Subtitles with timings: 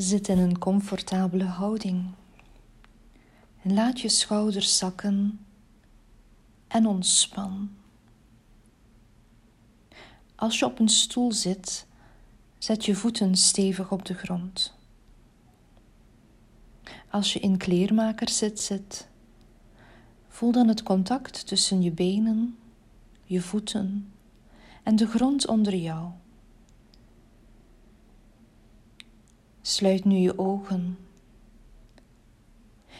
[0.00, 2.04] Zit in een comfortabele houding
[3.62, 5.46] en laat je schouders zakken
[6.68, 7.70] en ontspan.
[10.34, 11.86] Als je op een stoel zit,
[12.58, 14.74] zet je voeten stevig op de grond.
[17.10, 19.08] Als je in kleermakers zit, zit,
[20.28, 22.58] voel dan het contact tussen je benen,
[23.24, 24.12] je voeten
[24.82, 26.10] en de grond onder jou.
[29.62, 30.98] Sluit nu je ogen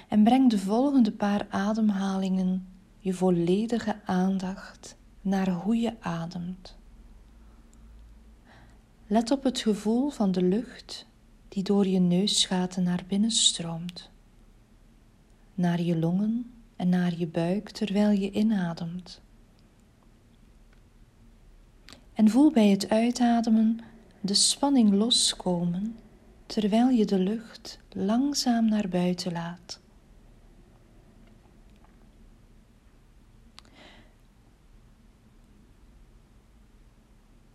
[0.09, 2.69] en breng de volgende paar ademhalingen
[2.99, 6.77] je volledige aandacht naar hoe je ademt.
[9.07, 11.07] Let op het gevoel van de lucht
[11.49, 14.11] die door je neusgaten naar binnen stroomt,
[15.55, 19.21] naar je longen en naar je buik terwijl je inademt.
[22.15, 23.81] En voel bij het uitademen
[24.21, 25.97] de spanning loskomen
[26.51, 29.81] terwijl je de lucht langzaam naar buiten laat.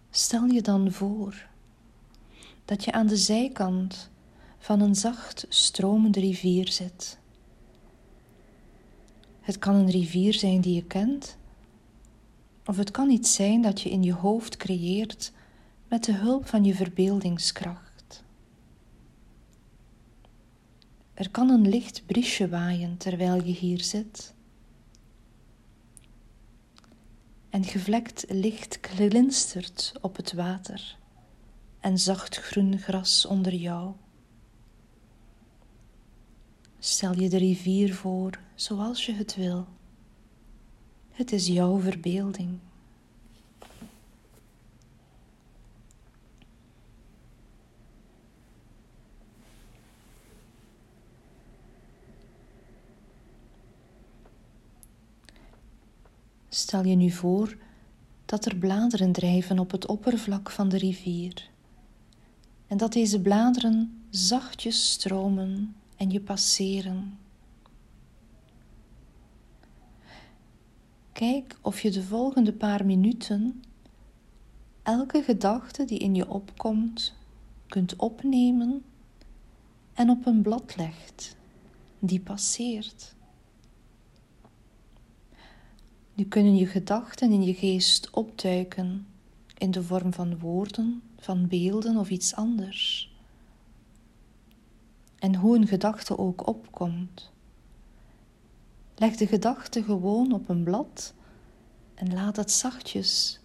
[0.10, 1.48] Stel je dan voor
[2.66, 4.10] dat je aan de zijkant
[4.58, 7.18] van een zacht stromende rivier zit.
[9.42, 11.38] Het kan een rivier zijn die je kent,
[12.66, 15.32] of het kan iets zijn dat je in je hoofd creëert
[15.88, 17.85] met de hulp van je verbeeldingskracht.
[21.16, 24.34] Er kan een licht briesje waaien terwijl je hier zit.
[27.50, 30.98] En gevlekt licht glinstert op het water
[31.80, 33.94] en zacht groen gras onder jou.
[36.80, 39.68] Stel je de rivier voor zoals je het wil.
[41.12, 42.60] Het is jouw verbeelding.
[56.56, 57.58] Stel je nu voor
[58.26, 61.50] dat er bladeren drijven op het oppervlak van de rivier
[62.68, 67.18] en dat deze bladeren zachtjes stromen en je passeren.
[71.12, 73.64] Kijk of je de volgende paar minuten
[74.84, 77.14] elke gedachte die in je opkomt
[77.68, 78.84] kunt opnemen
[79.94, 81.36] en op een blad legt
[82.00, 83.16] die passeert.
[86.16, 89.08] Nu kunnen je gedachten in je geest opduiken
[89.58, 93.14] in de vorm van woorden, van beelden of iets anders.
[95.20, 97.32] En hoe een gedachte ook opkomt.
[98.96, 101.14] Leg de gedachte gewoon op een blad
[101.94, 103.40] en laat het zachtjes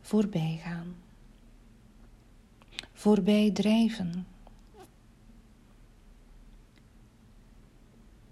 [0.00, 0.94] voorbij gaan.
[2.92, 4.26] Voorbij drijven.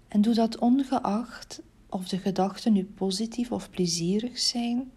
[0.07, 4.91] En doe dat ongeacht of de gedachten nu positief of plezierig zijn,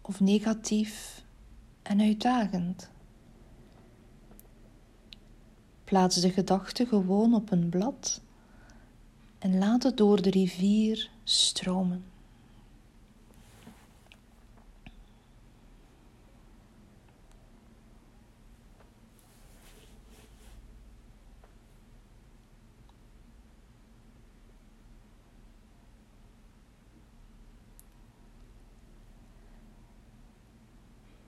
[0.00, 1.24] of negatief
[1.82, 2.90] en uitdagend.
[5.84, 8.22] Plaats de gedachte gewoon op een blad
[9.38, 12.13] en laat het door de rivier stromen.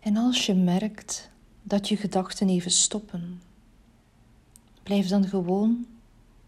[0.06, 1.30] En als je merkt
[1.62, 3.42] dat je gedachten even stoppen,
[4.82, 5.86] blijf dan gewoon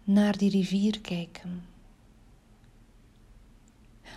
[0.05, 1.63] naar die rivier kijken.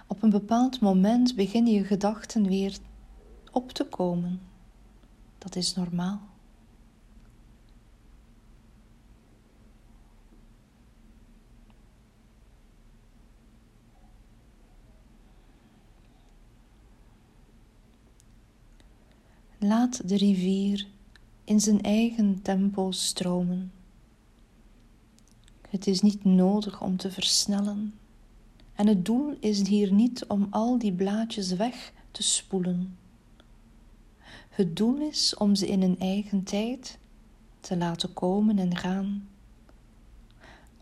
[0.07, 2.77] Op een bepaald moment beginnen je gedachten weer
[3.51, 4.41] op te komen.
[5.37, 6.21] Dat is normaal.
[19.97, 20.87] De rivier
[21.43, 23.71] in zijn eigen tempo stromen.
[25.69, 27.93] Het is niet nodig om te versnellen.
[28.75, 32.97] En het doel is hier niet om al die blaadjes weg te spoelen.
[34.49, 36.97] Het doel is om ze in hun eigen tijd
[37.59, 39.27] te laten komen en gaan.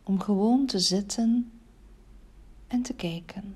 [0.04, 1.52] Om gewoon te zitten
[2.68, 3.56] en te kijken.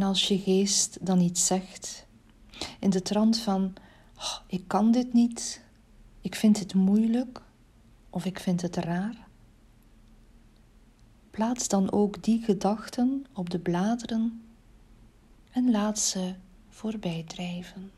[0.00, 2.06] En als je geest dan iets zegt,
[2.78, 3.72] in de trant van:
[4.16, 5.62] oh, Ik kan dit niet,
[6.20, 7.42] ik vind het moeilijk
[8.10, 9.26] of ik vind het raar.
[11.30, 14.42] Plaats dan ook die gedachten op de bladeren
[15.50, 16.34] en laat ze
[16.68, 17.90] voorbij drijven.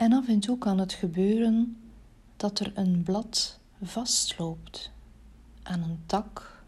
[0.00, 1.76] En af en toe kan het gebeuren
[2.36, 4.90] dat er een blad vastloopt
[5.62, 6.62] aan een tak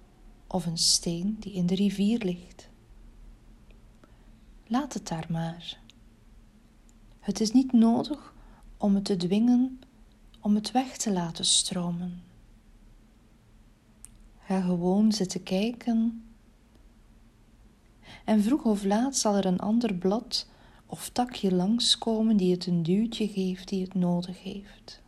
[0.46, 2.68] of een steen die in de rivier ligt.
[4.66, 5.78] Laat het daar maar.
[7.20, 8.34] Het is niet nodig
[8.76, 9.80] om het te dwingen
[10.40, 12.22] om het weg te laten stromen.
[14.38, 16.24] Ga gewoon zitten kijken.
[18.24, 20.46] En vroeg of laat zal er een ander blad
[20.92, 25.01] of takje langskomen die het een duwtje geeft die het nodig heeft.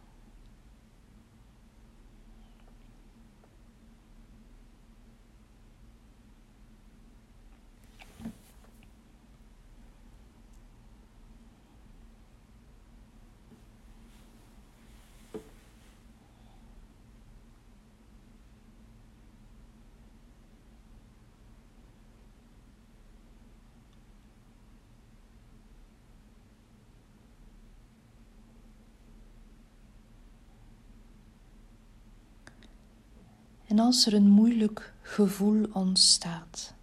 [33.75, 36.75] En als er een moeilijk gevoel ontstaat,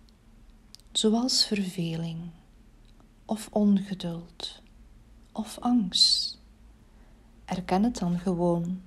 [0.92, 2.20] zoals verveling
[3.26, 4.62] of ongeduld
[5.32, 6.40] of angst,
[7.46, 8.82] erken het dan gewoon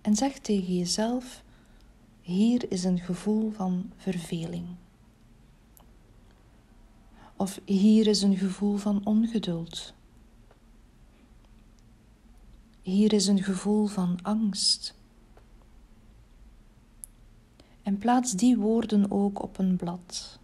[0.00, 1.42] en zeg tegen jezelf:
[2.20, 4.66] hier is een gevoel van verveling.
[7.36, 9.92] Of hier is een gevoel van ongeduld.
[12.82, 14.96] Hier is een gevoel van angst
[17.88, 20.37] en plaats die woorden ook op een blad.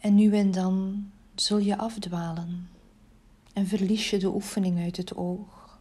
[0.00, 2.68] En nu en dan zul je afdwalen
[3.52, 5.78] en verlies je de oefening uit het oog.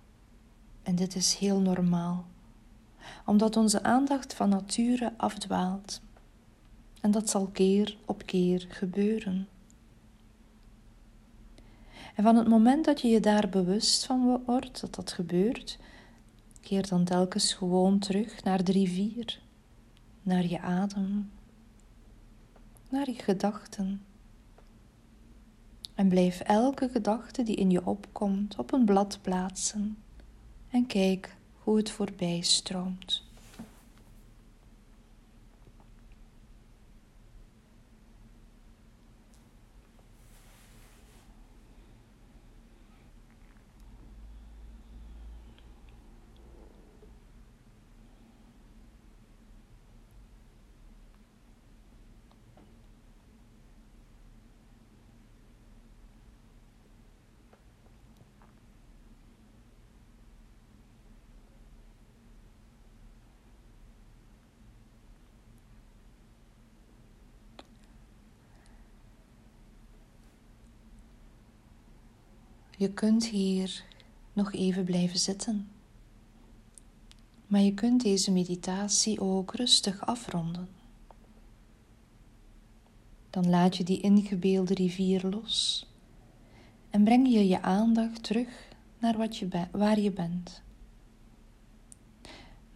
[0.83, 2.25] En dit is heel normaal,
[3.25, 6.01] omdat onze aandacht van nature afdwaalt.
[7.01, 9.47] En dat zal keer op keer gebeuren.
[12.15, 15.79] En van het moment dat je je daar bewust van wordt dat dat gebeurt,
[16.61, 19.39] keer dan telkens gewoon terug naar de rivier,
[20.21, 21.31] naar je adem,
[22.89, 24.01] naar je gedachten.
[25.99, 29.97] En blijf elke gedachte die in je opkomt op een blad plaatsen
[30.69, 33.28] en kijk hoe het voorbij stroomt.
[72.79, 73.83] Je kunt hier
[74.33, 75.69] nog even blijven zitten.
[77.47, 80.67] Maar je kunt deze meditatie ook rustig afronden.
[83.29, 85.87] Dan laat je die ingebeelde rivier los
[86.89, 88.67] en breng je je aandacht terug
[88.99, 90.61] naar wat je waar je bent.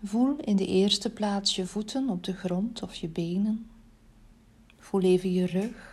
[0.04, 3.70] Voel in de eerste plaats je voeten op de grond of je benen.
[4.78, 5.93] Voel even je rug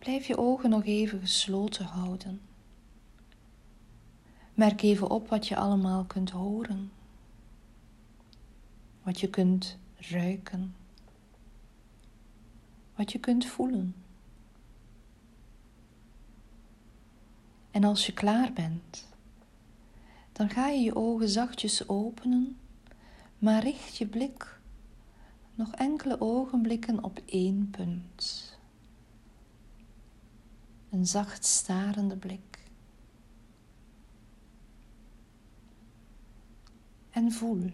[0.00, 2.40] Blijf je ogen nog even gesloten houden.
[4.54, 6.90] Merk even op wat je allemaal kunt horen
[9.02, 10.74] wat je kunt ruiken,
[12.96, 13.94] wat je kunt voelen.
[17.70, 19.08] En als je klaar bent,
[20.32, 22.58] dan ga je je ogen zachtjes openen,
[23.38, 24.60] maar richt je blik
[25.54, 28.58] nog enkele ogenblikken op één punt.
[30.90, 32.70] Een zacht starende blik.
[37.10, 37.70] En voel.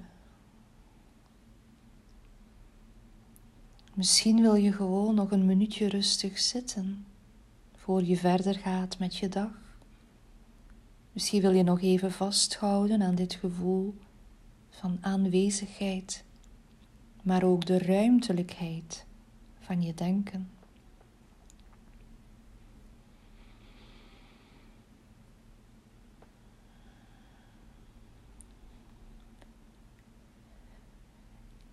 [3.94, 7.06] Misschien wil je gewoon nog een minuutje rustig zitten
[7.76, 9.50] voor je verder gaat met je dag.
[11.12, 13.94] Misschien wil je nog even vasthouden aan dit gevoel
[14.70, 16.24] van aanwezigheid,
[17.22, 19.04] maar ook de ruimtelijkheid
[19.60, 20.55] van je denken.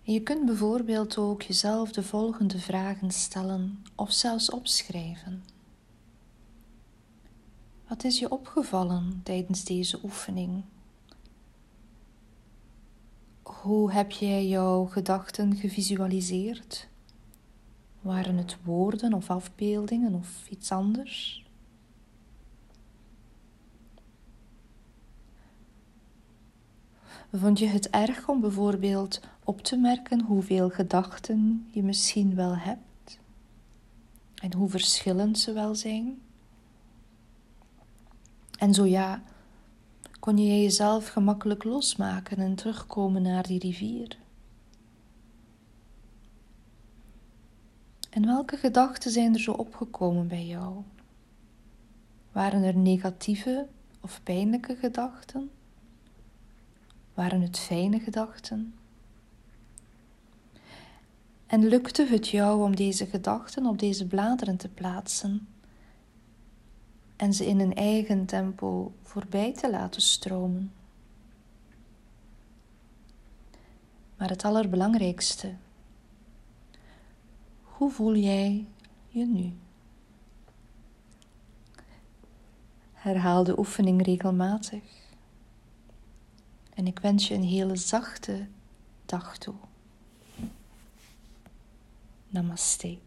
[0.06, 5.44] Je kunt bijvoorbeeld ook jezelf de volgende vragen stellen of zelfs opschrijven.
[7.88, 10.62] Wat is je opgevallen tijdens deze oefening?
[13.42, 16.88] Hoe heb jij jouw gedachten gevisualiseerd?
[18.00, 21.43] Waren het woorden of afbeeldingen of iets anders?
[27.36, 33.18] Vond je het erg om bijvoorbeeld op te merken hoeveel gedachten je misschien wel hebt
[34.34, 36.20] en hoe verschillend ze wel zijn?
[38.58, 39.22] En zo ja,
[40.20, 44.18] kon je jezelf gemakkelijk losmaken en terugkomen naar die rivier?
[48.10, 50.82] En welke gedachten zijn er zo opgekomen bij jou?
[52.32, 53.66] Waren er negatieve
[54.00, 55.50] of pijnlijke gedachten?
[57.14, 58.74] Waren het fijne gedachten?
[61.46, 65.48] En lukte het jou om deze gedachten op deze bladeren te plaatsen
[67.16, 70.72] en ze in een eigen tempo voorbij te laten stromen?
[74.16, 75.54] Maar het allerbelangrijkste,
[77.62, 78.66] hoe voel jij
[79.08, 79.52] je nu?
[82.92, 85.03] Herhaal de oefening regelmatig.
[86.74, 88.46] En ik wens je een hele zachte
[89.06, 89.54] dag toe.
[92.28, 92.98] Namaste.